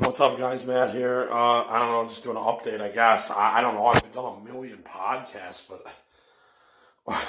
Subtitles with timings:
[0.00, 0.66] What's up, guys?
[0.66, 1.30] Matt here.
[1.30, 3.30] Uh, I don't know, just doing an update, I guess.
[3.30, 3.86] I, I don't know.
[3.86, 7.24] I've done a million podcasts, but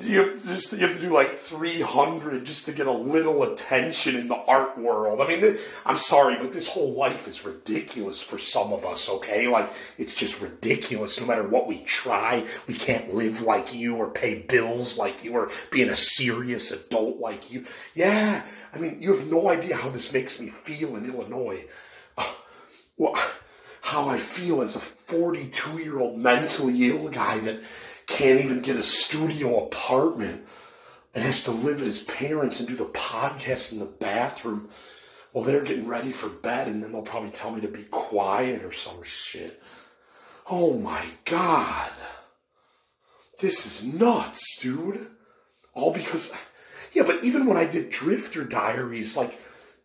[0.00, 3.42] you have to just you have to do like 300 just to get a little
[3.42, 5.20] attention in the art world.
[5.20, 9.10] I mean, th- I'm sorry, but this whole life is ridiculous for some of us.
[9.10, 11.20] Okay, like it's just ridiculous.
[11.20, 15.34] No matter what we try, we can't live like you or pay bills like you
[15.34, 17.66] or be a serious adult like you.
[17.92, 18.42] Yeah,
[18.74, 21.66] I mean, you have no idea how this makes me feel in Illinois.
[22.16, 22.32] Uh,
[22.96, 23.14] well,
[23.82, 27.60] how I feel as a 42 year old mentally ill guy that
[28.12, 30.44] can't even get a studio apartment
[31.14, 34.68] and has to live at his parents and do the podcast in the bathroom
[35.32, 38.62] while they're getting ready for bed and then they'll probably tell me to be quiet
[38.62, 39.62] or some shit.
[40.50, 41.90] Oh my god.
[43.40, 45.06] This is nuts, dude.
[45.72, 46.36] All because
[46.92, 49.40] yeah, but even when I did Drifter Diaries, like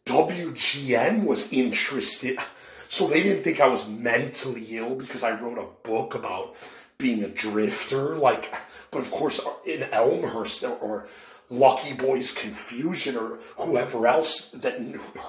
[0.06, 2.38] WGN was interested.
[2.90, 6.56] So they didn't think I was mentally ill because I wrote a book about
[6.98, 8.16] being a drifter.
[8.16, 8.54] Like,
[8.92, 11.08] but of course, in Elmhurst or,
[11.50, 14.82] Lucky Boys Confusion or whoever else that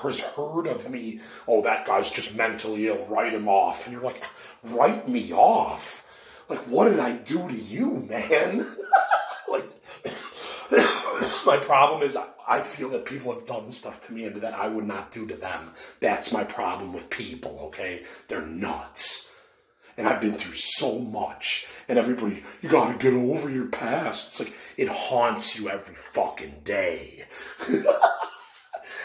[0.03, 3.87] has heard of me, oh, that guy's just mentally ill, write him off.
[3.87, 4.21] And you're like,
[4.65, 6.05] write me off?
[6.49, 8.67] Like, what did I do to you, man?
[9.49, 9.65] like,
[11.47, 14.67] my problem is I feel that people have done stuff to me and that I
[14.67, 15.71] would not do to them.
[16.01, 18.03] That's my problem with people, okay?
[18.27, 19.28] They're nuts.
[19.99, 21.67] And I've been through so much.
[21.89, 24.29] And everybody, you gotta get over your past.
[24.29, 27.25] It's like, it haunts you every fucking day.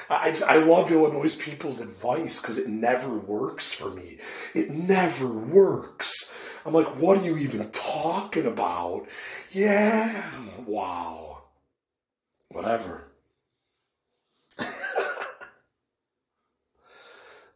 [0.10, 4.20] I, I love Illinois people's advice because it never works for me.
[4.54, 6.38] It never works.
[6.66, 9.08] I'm like, what are you even talking about?
[9.52, 10.24] Yeah,
[10.66, 11.44] wow.
[12.50, 13.13] Whatever.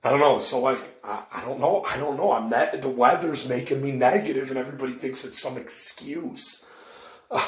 [0.03, 0.38] I don't know.
[0.38, 1.84] So like, I, I don't know.
[1.84, 2.31] I don't know.
[2.31, 2.81] I'm net.
[2.81, 6.66] The weather's making me negative, and everybody thinks it's some excuse.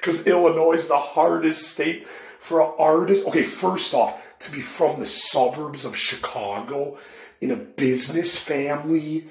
[0.00, 3.26] Because Illinois is the hardest state for an artist.
[3.26, 6.96] Okay, first off, to be from the suburbs of Chicago
[7.42, 9.26] in a business family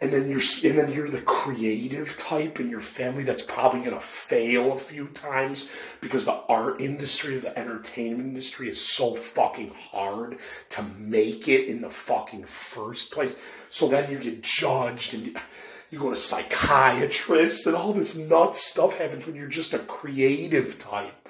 [0.00, 3.92] and then you're and then you're the creative type in your family that's probably going
[3.92, 5.70] to fail a few times
[6.00, 10.38] because the art industry the entertainment industry is so fucking hard
[10.70, 13.42] to make it in the fucking first place.
[13.70, 15.36] So then you get judged and
[15.90, 20.78] you go to psychiatrists and all this nuts stuff happens when you're just a creative
[20.78, 21.27] type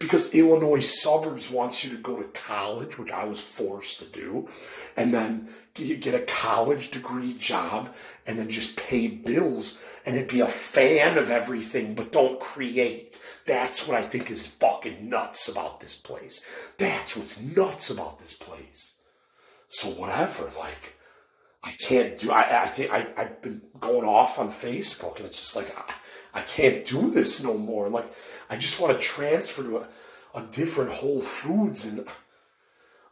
[0.00, 4.48] because Illinois suburbs wants you to go to college, which I was forced to do,
[4.96, 7.94] and then get a college degree job
[8.26, 13.20] and then just pay bills and be a fan of everything but don't create.
[13.46, 16.44] That's what I think is fucking nuts about this place.
[16.78, 18.96] That's what's nuts about this place.
[19.68, 20.96] So whatever, like,
[21.62, 25.38] I can't do, I, I think I, I've been going off on Facebook and it's
[25.38, 25.92] just like, I,
[26.34, 27.88] I can't do this no more.
[27.88, 28.12] Like,
[28.48, 29.88] I just want to transfer to a,
[30.34, 32.06] a different Whole Foods and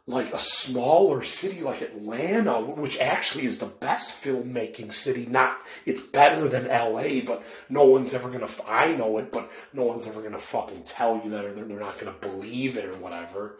[0.09, 5.27] like a smaller city like Atlanta, which actually is the best filmmaking city.
[5.27, 8.49] Not it's better than LA, but no one's ever gonna.
[8.67, 11.99] I know it, but no one's ever gonna fucking tell you that, or they're, not
[11.99, 13.57] gonna believe it, or whatever.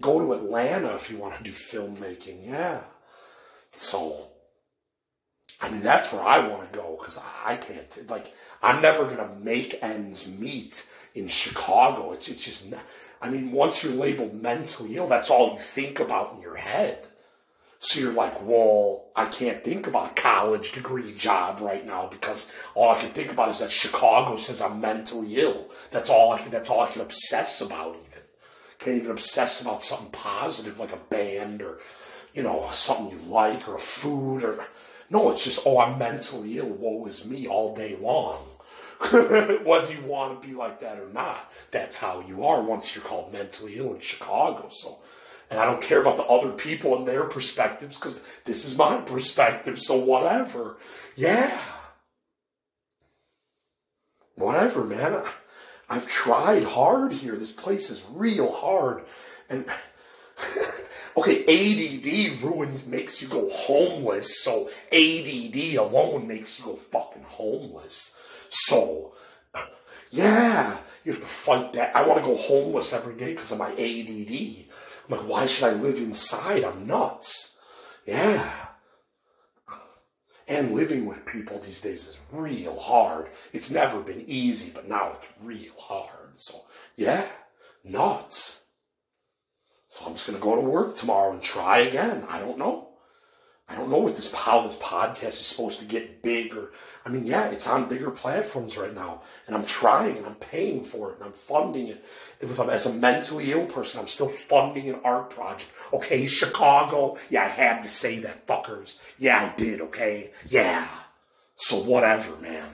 [0.00, 2.82] Go to Atlanta if you want to do filmmaking, yeah.
[3.72, 4.28] So
[5.60, 8.10] I mean, that's where I want to go because I can't.
[8.10, 8.32] Like,
[8.62, 12.12] I'm never gonna make ends meet in Chicago.
[12.12, 12.72] It's it's just.
[13.20, 17.04] I mean, once you're labeled mentally ill, that's all you think about in your head.
[17.80, 22.52] So you're like, well, I can't think about a college degree job right now because
[22.74, 25.68] all I can think about is that Chicago says I'm mentally ill.
[25.90, 26.50] That's all I can.
[26.50, 27.96] That's all I can obsess about.
[27.96, 28.22] Even
[28.78, 31.78] can't even obsess about something positive like a band or,
[32.32, 34.64] you know, something you like or a food or
[35.10, 36.66] no, it's just, oh, I'm mentally ill.
[36.66, 38.44] Woe is me all day long.
[39.10, 43.04] Whether you want to be like that or not, that's how you are once you're
[43.04, 44.68] called mentally ill in Chicago.
[44.70, 44.98] So,
[45.50, 49.00] and I don't care about the other people and their perspectives because this is my
[49.00, 49.78] perspective.
[49.78, 50.76] So, whatever.
[51.16, 51.56] Yeah.
[54.34, 55.22] Whatever, man.
[55.88, 57.36] I've tried hard here.
[57.36, 59.04] This place is real hard.
[59.48, 59.64] And
[61.18, 68.16] Okay, ADD ruins, makes you go homeless, so ADD alone makes you go fucking homeless.
[68.48, 69.14] So,
[70.10, 71.96] yeah, you have to fight that.
[71.96, 74.66] I want to go homeless every day because of my ADD.
[75.10, 76.62] I'm like, why should I live inside?
[76.62, 77.56] I'm nuts.
[78.06, 78.52] Yeah.
[80.46, 83.30] And living with people these days is real hard.
[83.52, 86.38] It's never been easy, but now it's real hard.
[86.38, 86.60] So,
[86.94, 87.26] yeah,
[87.82, 88.60] nuts.
[89.88, 92.24] So I'm just going to go to work tomorrow and try again.
[92.28, 92.88] I don't know.
[93.70, 96.72] I don't know what this how this podcast is supposed to get big or
[97.04, 100.82] I mean, yeah, it's on bigger platforms right now, and I'm trying and I'm paying
[100.82, 102.04] for it and I'm funding it.
[102.40, 105.70] If I'm, as a mentally ill person, I'm still funding an art project.
[105.92, 107.16] Okay, Chicago.
[107.30, 109.00] Yeah, I had to say that, fuckers.
[109.16, 109.80] Yeah, I did.
[109.80, 110.86] Okay, yeah.
[111.56, 112.68] So whatever, man.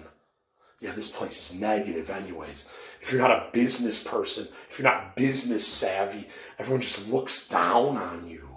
[0.81, 2.69] Yeah, this place is negative, anyways.
[3.05, 6.27] If you're not a business person, if you're not business savvy,
[6.59, 8.49] everyone just looks down on you.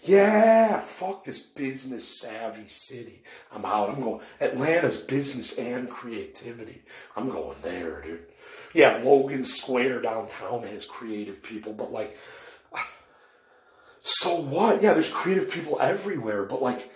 [0.00, 3.22] Yeah, fuck this business savvy city.
[3.54, 3.90] I'm out.
[3.90, 4.22] I'm going.
[4.40, 6.80] Atlanta's business and creativity.
[7.16, 8.24] I'm going there, dude.
[8.72, 12.16] Yeah, Logan Square downtown has creative people, but like,
[14.00, 14.82] so what?
[14.82, 16.90] Yeah, there's creative people everywhere, but like,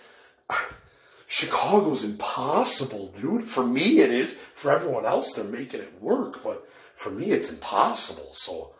[1.27, 3.43] Chicago's impossible, dude.
[3.43, 4.37] For me, it is.
[4.37, 8.29] For everyone else, they're making it work, but for me, it's impossible.
[8.33, 8.73] So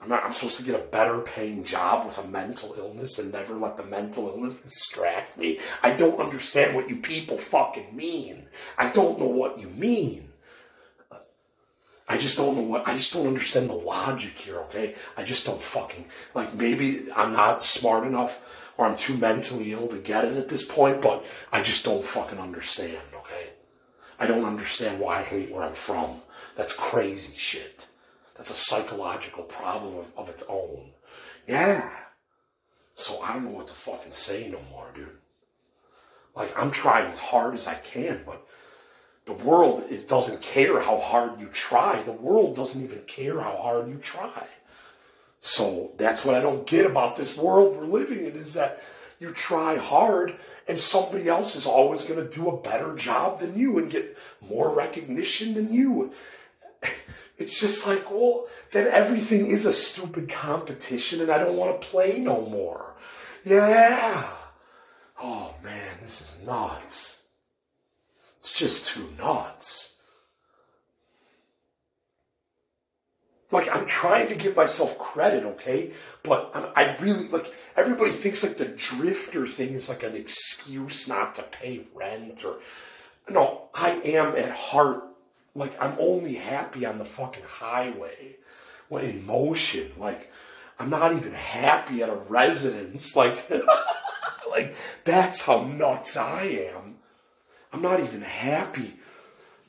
[0.00, 3.32] I'm not, I'm supposed to get a better paying job with a mental illness and
[3.32, 5.58] never let the mental illness distract me.
[5.82, 8.46] I don't understand what you people fucking mean.
[8.78, 10.28] I don't know what you mean.
[12.08, 14.96] I just don't know what, I just don't understand the logic here, okay?
[15.16, 19.88] I just don't fucking, like maybe I'm not smart enough or I'm too mentally ill
[19.88, 21.22] to get it at this point, but
[21.52, 23.50] I just don't fucking understand, okay?
[24.18, 26.22] I don't understand why I hate where I'm from.
[26.56, 27.86] That's crazy shit.
[28.34, 30.92] That's a psychological problem of, of its own.
[31.46, 31.90] Yeah.
[32.94, 35.08] So I don't know what to fucking say no more, dude.
[36.34, 38.46] Like I'm trying as hard as I can, but
[39.26, 42.00] the world is, doesn't care how hard you try.
[42.00, 44.46] The world doesn't even care how hard you try.
[45.40, 48.82] So that's what I don't get about this world we're living in is that
[49.18, 50.36] you try hard
[50.68, 54.16] and somebody else is always going to do a better job than you and get
[54.48, 56.12] more recognition than you.
[57.38, 61.88] It's just like, well, then everything is a stupid competition and I don't want to
[61.88, 62.94] play no more.
[63.44, 64.28] Yeah.
[65.22, 67.22] Oh man, this is nuts.
[68.36, 69.96] It's just too nuts.
[73.50, 75.92] Like, I'm trying to give myself credit, okay?
[76.22, 81.08] But I'm, I really, like, everybody thinks like the drifter thing is like an excuse
[81.08, 82.56] not to pay rent or.
[83.28, 85.04] No, I am at heart
[85.54, 88.36] like I'm only happy on the fucking highway
[88.88, 89.92] when in motion.
[89.96, 90.30] Like
[90.78, 93.16] I'm not even happy at a residence.
[93.16, 93.50] Like
[94.50, 94.74] like
[95.04, 96.96] that's how nuts I am.
[97.72, 98.94] I'm not even happy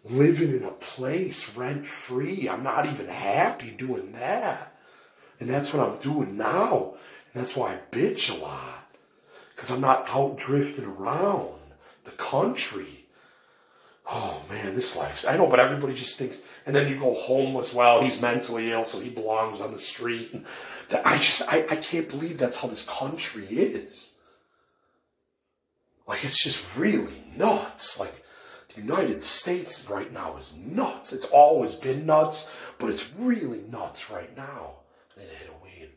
[0.04, 2.50] living in a place rent free.
[2.50, 4.76] I'm not even happy doing that.
[5.40, 6.96] And that's what I'm doing now.
[7.34, 8.96] And that's why I bitch a lot.
[9.56, 11.50] Because I'm not out drifting around
[12.04, 13.02] the country
[14.12, 15.26] oh man, this life.
[15.28, 17.74] I know, but everybody just thinks, and then you go homeless.
[17.74, 20.34] Well, he's mentally ill, so he belongs on the street.
[20.34, 20.46] And
[20.90, 24.14] that, I just, I, I can't believe that's how this country is.
[26.08, 28.00] Like, it's just really nuts.
[28.00, 28.24] Like,
[28.74, 31.14] the United States right now is nuts.
[31.14, 34.74] It's always been nuts, but it's really nuts right now.
[35.16, 35.90] I need to hit a weed.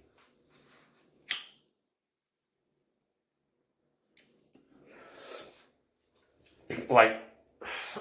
[6.91, 7.21] Like,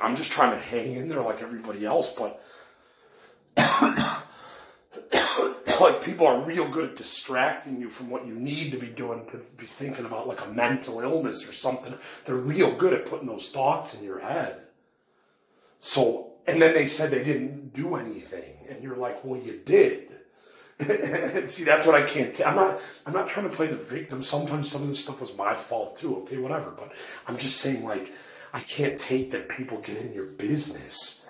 [0.02, 2.42] I'm just trying to hang in there like everybody else, but
[5.80, 9.26] like people are real good at distracting you from what you need to be doing
[9.31, 11.94] to be thinking about like a mental illness or something.
[12.26, 14.62] They're real good at putting those thoughts in your head.
[15.85, 20.07] So, and then they said they didn't do anything, and you're like, well, you did.
[21.49, 22.40] See, that's what I can't.
[22.40, 22.80] i I'm not.
[23.06, 24.23] I'm not trying to play the victim.
[24.23, 26.16] Sometimes some of this stuff was my fault too.
[26.19, 26.71] Okay, whatever.
[26.71, 26.94] But
[27.28, 28.13] I'm just saying, like,
[28.54, 31.28] I can't take that people get in your business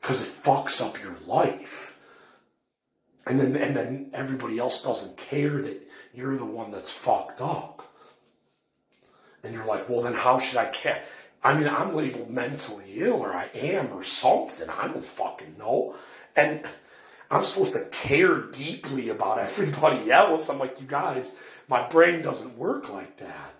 [0.00, 1.98] because it fucks up your life.
[3.26, 7.82] And then, and then everybody else doesn't care that you're the one that's fucked up.
[9.42, 11.02] And you're like, well, then how should I care?
[11.46, 14.68] I mean, I'm labeled mentally ill or I am or something.
[14.68, 15.94] I don't fucking know.
[16.34, 16.66] And
[17.30, 20.48] I'm supposed to care deeply about everybody else.
[20.48, 21.36] I'm like, you guys,
[21.68, 23.54] my brain doesn't work like that.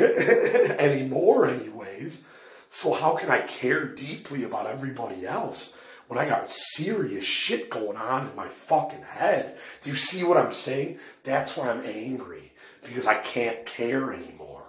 [0.80, 2.26] anymore, anyways.
[2.68, 7.96] So how can I care deeply about everybody else when I got serious shit going
[7.96, 9.56] on in my fucking head?
[9.82, 10.98] Do you see what I'm saying?
[11.22, 14.59] That's why I'm angry because I can't care anymore.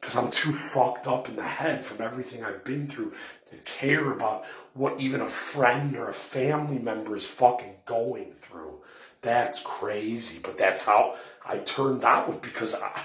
[0.00, 3.12] Because I'm too fucked up in the head from everything I've been through
[3.46, 8.80] to care about what even a friend or a family member is fucking going through.
[9.22, 13.02] That's crazy, but that's how I turned out because I,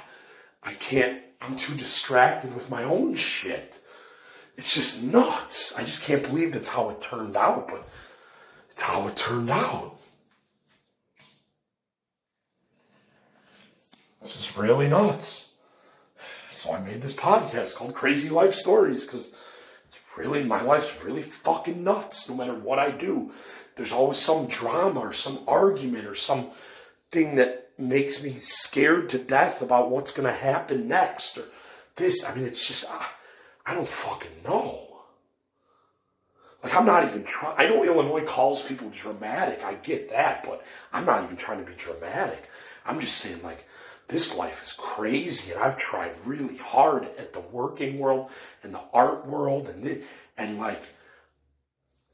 [0.62, 3.80] I can't, I'm too distracted with my own shit.
[4.56, 5.74] It's just nuts.
[5.78, 7.88] I just can't believe that's how it turned out, but
[8.70, 9.98] it's how it turned out.
[14.22, 15.50] This is really nuts.
[16.64, 19.36] So I made this podcast called Crazy Life Stories because
[19.86, 23.34] it's really, my life's really fucking nuts no matter what I do.
[23.76, 26.52] There's always some drama or some argument or some
[27.12, 31.44] thing that makes me scared to death about what's going to happen next or
[31.98, 32.24] this.
[32.24, 33.08] I mean, it's just, I,
[33.66, 35.02] I don't fucking know.
[36.64, 37.56] Like, I'm not even trying.
[37.58, 39.66] I know Illinois calls people dramatic.
[39.66, 42.50] I get that, but I'm not even trying to be dramatic.
[42.86, 43.68] I'm just saying, like,
[44.08, 48.30] this life is crazy, and I've tried really hard at the working world
[48.62, 50.04] and the art world, and
[50.38, 50.84] and like,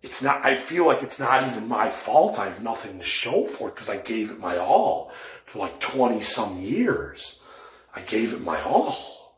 [0.01, 0.45] it's not.
[0.45, 2.39] I feel like it's not even my fault.
[2.39, 5.11] I have nothing to show for it because I gave it my all
[5.43, 7.41] for like twenty some years.
[7.95, 9.35] I gave it my all.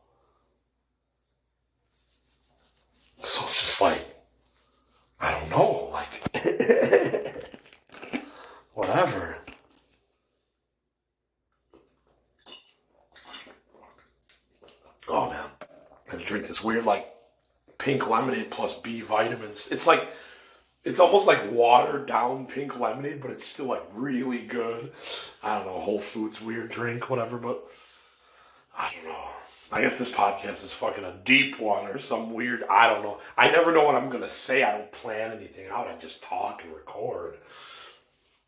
[3.24, 4.12] So it's just like
[5.20, 6.10] I don't know, like
[8.74, 9.38] whatever.
[15.14, 15.46] Oh man,
[16.10, 17.14] I drink this weird like
[17.78, 19.68] pink lemonade plus B vitamins.
[19.70, 20.08] It's like
[20.86, 24.94] it's almost like watered down pink lemonade, but it's still like really good.
[25.44, 27.62] I don't know, Whole Foods weird drink, whatever, but
[28.78, 29.28] I don't know.
[29.74, 32.64] I guess this podcast is fucking a deep one or some weird.
[32.70, 33.20] I don't know.
[33.38, 34.64] I never know what I'm gonna say.
[34.64, 35.90] I don't plan anything out.
[35.90, 37.36] I just talk and record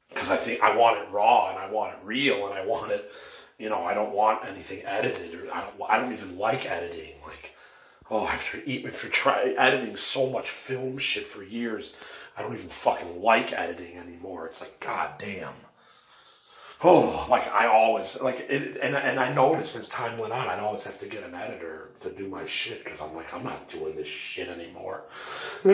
[0.07, 2.93] because I think I want it raw and I want it real and I want
[2.93, 3.11] it.
[3.57, 5.75] You know, I don't want anything edited or I don't.
[5.89, 7.15] I don't even like editing.
[7.25, 7.51] Like,
[8.09, 11.93] oh, after eat after try editing so much film shit for years,
[12.37, 14.47] I don't even fucking like editing anymore.
[14.47, 15.53] It's like, god damn
[16.83, 20.59] oh, like I always like it, and and I noticed as time went on, I'd
[20.59, 23.69] always have to get an editor to do my shit because I'm like, I'm not
[23.69, 25.03] doing this shit anymore.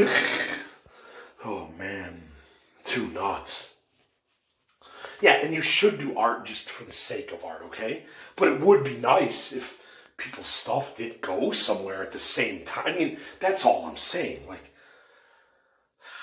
[1.46, 2.22] oh man,
[2.84, 3.74] too nuts.
[5.22, 8.04] Yeah, and you should do art just for the sake of art, okay?
[8.36, 9.78] But it would be nice if
[10.18, 12.94] people's stuff did go somewhere at the same time.
[12.94, 14.48] I mean, that's all I'm saying.
[14.48, 14.72] Like,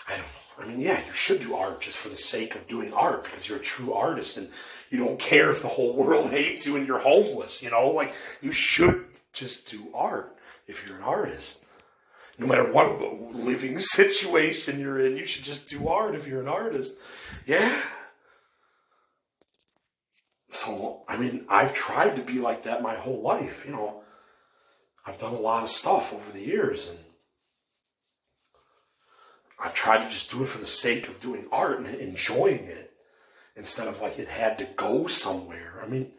[0.08, 0.26] I don't know.
[0.58, 3.46] I mean, yeah, you should do art just for the sake of doing art because
[3.46, 4.48] you're a true artist and
[4.88, 7.90] you don't care if the whole world hates you and you're homeless, you know?
[7.90, 10.34] Like, you should just do art
[10.66, 11.64] if you're an artist.
[12.38, 13.02] No matter what
[13.34, 16.94] living situation you're in, you should just do art if you're an artist.
[17.46, 17.74] Yeah.
[20.56, 24.02] So, I mean, I've tried to be like that my whole life, you know.
[25.06, 26.98] I've done a lot of stuff over the years and
[29.62, 32.92] I've tried to just do it for the sake of doing art and enjoying it
[33.54, 35.80] instead of like it had to go somewhere.
[35.84, 36.12] I mean,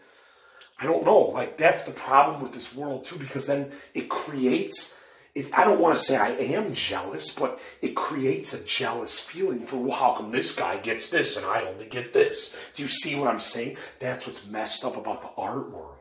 [0.79, 1.19] I don't know.
[1.19, 4.96] Like that's the problem with this world too, because then it creates.
[5.37, 9.59] It, I don't want to say I am jealous, but it creates a jealous feeling
[9.59, 12.71] for well, how come this guy gets this and I only get this?
[12.73, 13.77] Do you see what I'm saying?
[13.99, 15.99] That's what's messed up about the art world.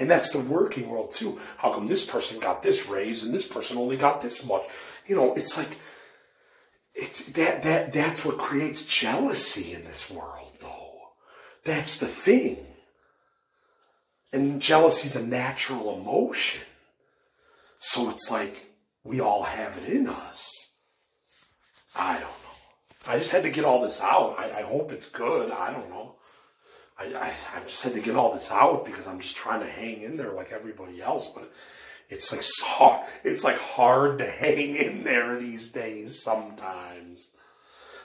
[0.00, 1.38] And that's the working world too.
[1.58, 4.64] How come this person got this raise and this person only got this much?
[5.06, 5.78] You know, it's like
[6.96, 10.52] it's that that that's what creates jealousy in this world.
[10.60, 11.10] Though.
[11.62, 12.66] That's the thing.
[14.32, 16.62] And jealousy is a natural emotion.
[17.78, 18.64] So it's like
[19.04, 20.74] we all have it in us.
[21.96, 23.06] I don't know.
[23.06, 24.36] I just had to get all this out.
[24.38, 25.50] I, I hope it's good.
[25.50, 26.16] I don't know.
[26.98, 29.66] I, I, I, just had to get all this out because I'm just trying to
[29.66, 31.30] hang in there like everybody else.
[31.32, 31.52] But
[32.08, 37.30] it's like so, it's like hard to hang in there these days sometimes.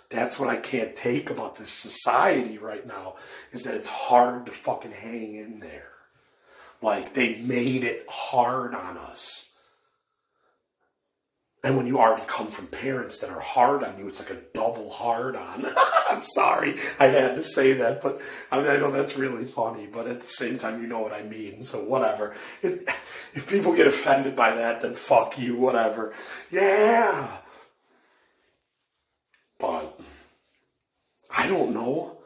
[0.09, 3.15] That's what I can't take about this society right now
[3.53, 5.87] is that it's hard to fucking hang in there.
[6.81, 9.50] Like they made it hard on us.
[11.63, 14.41] And when you already come from parents that are hard on you, it's like a
[14.51, 15.67] double hard on.
[16.09, 18.19] I'm sorry, I had to say that, but
[18.51, 21.13] I, mean, I know that's really funny, but at the same time, you know what
[21.13, 22.33] I mean, so whatever.
[22.63, 26.13] If people get offended by that, then fuck you, whatever.
[26.49, 27.29] Yeah.
[29.59, 29.99] But
[31.35, 32.17] I don't know.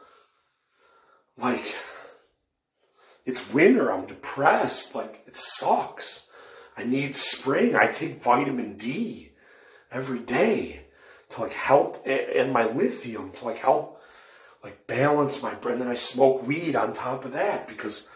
[1.36, 1.74] Like,
[3.26, 3.92] it's winter.
[3.92, 4.94] I'm depressed.
[4.94, 6.25] Like, it sucks.
[6.76, 7.74] I need spring.
[7.74, 9.30] I take vitamin D
[9.90, 10.80] every day
[11.30, 14.00] to like help, and my lithium to like help,
[14.62, 15.74] like balance my brain.
[15.74, 18.10] And then I smoke weed on top of that because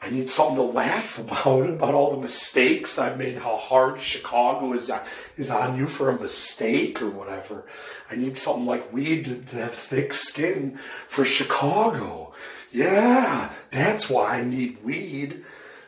[0.00, 4.72] I need something to laugh about, about all the mistakes I've made, how hard Chicago
[4.72, 4.90] is,
[5.36, 7.66] is on you for a mistake or whatever.
[8.10, 10.76] I need something like weed to, to have thick skin
[11.06, 12.32] for Chicago.
[12.70, 15.44] Yeah, that's why I need weed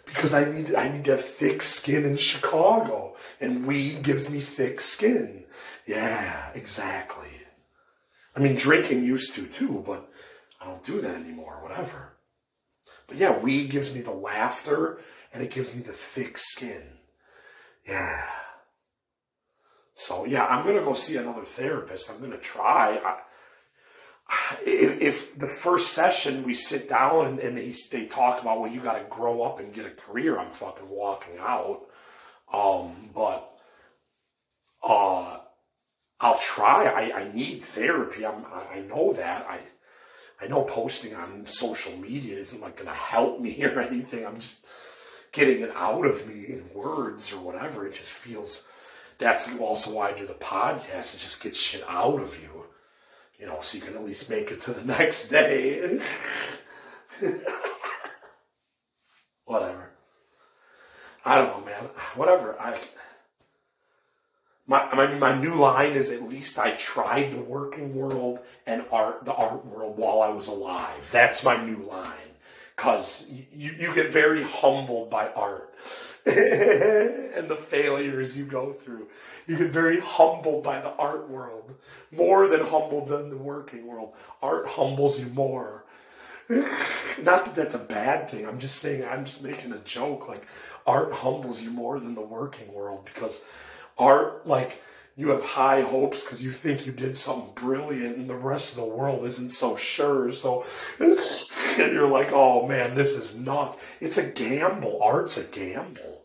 [0.06, 4.40] because I need I need to have thick skin in Chicago, and weed gives me
[4.40, 5.44] thick skin.
[5.86, 7.28] Yeah, exactly.
[8.34, 10.08] I mean, drinking used to too, but
[10.60, 11.58] I don't do that anymore.
[11.62, 12.16] Whatever.
[13.06, 14.98] But yeah, weed gives me the laughter
[15.32, 16.82] and it gives me the thick skin.
[17.86, 18.26] Yeah.
[19.94, 22.10] So yeah, I'm gonna go see another therapist.
[22.10, 23.00] I'm gonna try.
[23.04, 23.20] I,
[24.62, 28.70] if, if, the first session we sit down and, and they, they talk about well
[28.70, 31.82] you got to grow up and get a career, I'm fucking walking out.
[32.52, 33.52] Um, but
[34.82, 35.38] uh,
[36.20, 36.86] I'll try.
[36.86, 38.24] I, I need therapy.
[38.24, 39.46] I'm, I know that.
[39.48, 39.60] I
[40.40, 44.26] I know posting on social media isn't like going to help me or anything.
[44.26, 44.66] I'm just
[45.32, 47.86] getting it out of me in words or whatever.
[47.86, 48.66] It just feels.
[49.18, 51.14] That's also why I do the podcast.
[51.14, 52.65] It just gets shit out of you,
[53.38, 56.00] you know, so you can at least make it to the next day.
[59.44, 59.90] whatever.
[61.24, 61.84] I don't know, man.
[62.14, 62.56] Whatever.
[62.60, 62.78] I
[64.68, 69.24] my, my, my new line is at least I tried the working world and art
[69.24, 71.08] the art world while I was alive.
[71.12, 72.12] That's my new line.
[72.74, 75.72] Cause you, you get very humbled by art
[77.36, 79.06] and the failures you go through.
[79.46, 81.74] You get very humbled by the art world,
[82.10, 84.14] more than humbled than the working world.
[84.42, 85.84] Art humbles you more.
[86.48, 88.46] Not that that's a bad thing.
[88.46, 90.28] I'm just saying, I'm just making a joke.
[90.28, 90.46] Like,
[90.86, 93.46] art humbles you more than the working world because
[93.98, 94.82] art like
[95.16, 98.84] you have high hopes because you think you did something brilliant and the rest of
[98.84, 100.64] the world isn't so sure so
[101.78, 106.16] and you're like oh man this is nuts it's a gamble art's a gamble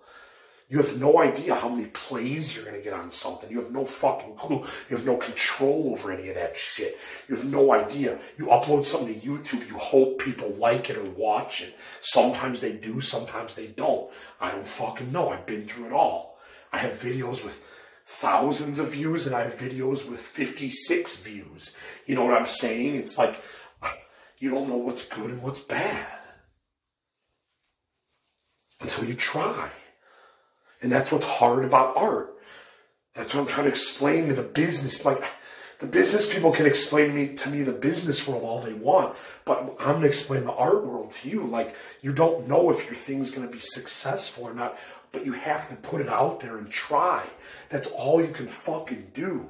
[0.71, 3.51] you have no idea how many plays you're going to get on something.
[3.51, 4.63] You have no fucking clue.
[4.89, 6.97] You have no control over any of that shit.
[7.27, 8.17] You have no idea.
[8.37, 11.77] You upload something to YouTube, you hope people like it or watch it.
[11.99, 14.09] Sometimes they do, sometimes they don't.
[14.39, 15.27] I don't fucking know.
[15.27, 16.39] I've been through it all.
[16.71, 17.61] I have videos with
[18.05, 21.75] thousands of views and I have videos with 56 views.
[22.05, 22.95] You know what I'm saying?
[22.95, 23.35] It's like
[24.41, 26.05] you don't know what's good and what's bad
[28.81, 29.69] until you try.
[30.81, 32.33] And that's what's hard about art.
[33.13, 35.05] That's what I'm trying to explain to the business.
[35.05, 35.23] Like,
[35.79, 39.15] the business people can explain to me to me the business world all they want,
[39.45, 41.43] but I'm gonna explain the art world to you.
[41.43, 44.77] Like you don't know if your thing's gonna be successful or not
[45.11, 47.23] but you have to put it out there and try.
[47.69, 49.47] That's all you can fucking do.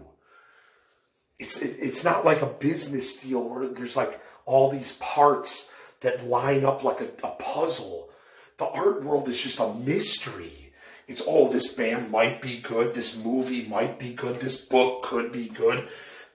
[1.39, 6.25] It's it, it's not like a business deal where there's like all these parts that
[6.25, 8.09] line up like a, a puzzle.
[8.57, 10.73] The art world is just a mystery.
[11.07, 15.31] It's oh, this band might be good, this movie might be good, this book could
[15.31, 15.87] be good,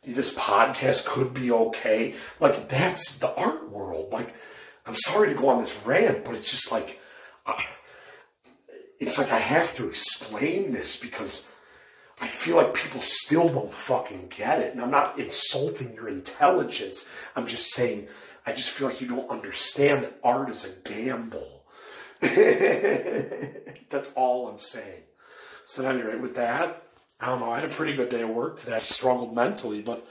[0.03, 2.15] this podcast could be okay.
[2.41, 4.13] Like that's the art world.
[4.13, 4.35] Like
[4.87, 7.01] I'm sorry to go on this rant, but it's just like.
[7.45, 7.61] Uh,
[8.99, 11.53] it's like I have to explain this because
[12.21, 14.73] I feel like people still don't fucking get it.
[14.73, 17.09] And I'm not insulting your intelligence.
[17.35, 18.09] I'm just saying,
[18.47, 21.65] I just feel like you don't understand that art is a gamble.
[22.21, 25.03] That's all I'm saying.
[25.65, 26.83] So, at any rate, with that,
[27.21, 27.51] I don't know.
[27.51, 28.75] I had a pretty good day of work today.
[28.75, 30.07] I struggled mentally, but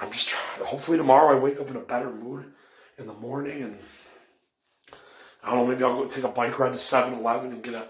[0.00, 0.66] I'm just trying.
[0.66, 2.52] Hopefully, tomorrow I wake up in a better mood
[2.98, 3.78] in the morning and
[5.42, 7.74] I don't know, maybe I'll go take a bike ride to 7 Eleven and get
[7.74, 7.88] a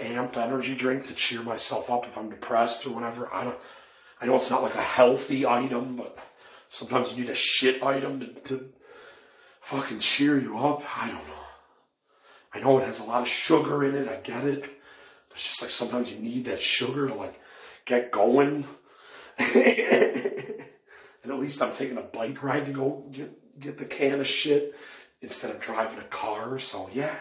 [0.00, 3.28] amp energy drink to cheer myself up if I'm depressed or whatever.
[3.32, 3.58] I don't.
[4.20, 6.18] I know it's not like a healthy item, but
[6.68, 8.68] sometimes you need a shit item to, to
[9.60, 10.82] fucking cheer you up.
[11.02, 11.34] I don't know.
[12.52, 14.08] I know it has a lot of sugar in it.
[14.08, 14.62] I get it.
[14.62, 17.40] But it's just like sometimes you need that sugar to like
[17.86, 18.64] get going.
[19.38, 20.64] and
[21.24, 24.74] at least I'm taking a bike ride to go get get the can of shit
[25.22, 26.58] instead of driving a car.
[26.58, 27.14] So yeah.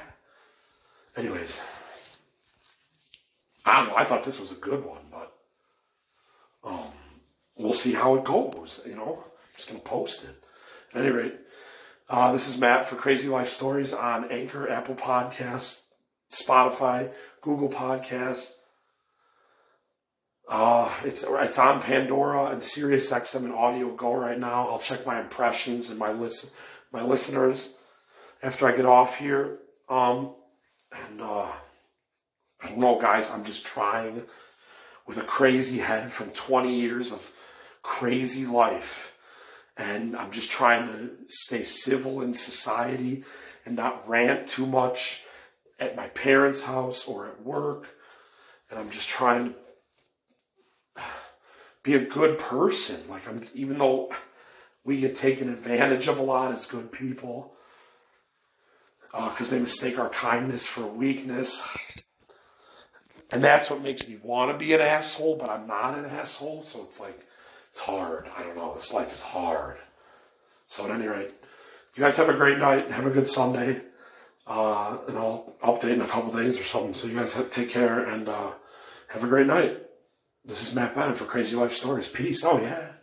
[1.15, 1.61] Anyways.
[3.65, 3.95] I don't know.
[3.95, 5.33] I thought this was a good one, but
[6.63, 6.91] um,
[7.57, 8.81] we'll see how it goes.
[8.85, 10.35] You know, I'm just gonna post it.
[10.93, 11.35] At any rate,
[12.09, 15.83] uh, this is Matt for Crazy Life Stories on Anchor, Apple Podcasts,
[16.31, 18.53] Spotify, Google Podcasts.
[20.47, 24.67] Uh, it's it's on Pandora and Sirius XM and Audio Go right now.
[24.67, 26.49] I'll check my impressions and my listen
[26.91, 27.75] my listeners
[28.41, 29.59] after I get off here.
[29.87, 30.33] Um,
[30.91, 31.51] and uh,
[32.61, 33.31] I don't know, guys.
[33.31, 34.23] I'm just trying
[35.07, 37.31] with a crazy head from 20 years of
[37.81, 39.17] crazy life.
[39.77, 43.23] And I'm just trying to stay civil in society
[43.65, 45.23] and not rant too much
[45.79, 47.89] at my parents' house or at work.
[48.69, 49.55] And I'm just trying
[50.95, 51.03] to
[51.83, 52.99] be a good person.
[53.09, 54.11] Like I'm, even though
[54.83, 57.53] we get taken advantage of a lot as good people,
[59.11, 62.05] because uh, they mistake our kindness for weakness.
[63.31, 66.61] And that's what makes me want to be an asshole, but I'm not an asshole.
[66.61, 67.19] So it's like,
[67.69, 68.25] it's hard.
[68.37, 68.73] I don't know.
[68.73, 69.77] This life is hard.
[70.67, 71.31] So at any rate,
[71.95, 72.85] you guys have a great night.
[72.85, 73.81] and Have a good Sunday.
[74.47, 76.93] Uh, and I'll update in a couple days or something.
[76.93, 78.51] So you guys have, take care and uh,
[79.09, 79.77] have a great night.
[80.43, 82.07] This is Matt Bennett for Crazy Life Stories.
[82.07, 82.43] Peace.
[82.43, 82.93] Oh, yeah.